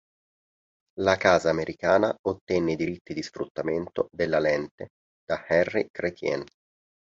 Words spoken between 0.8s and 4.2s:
La casa americana ottenne i diritti di sfruttamento